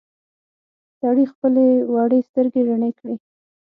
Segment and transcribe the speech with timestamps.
[0.99, 3.15] سړي خپلې وړې سترګې رڼې کړې.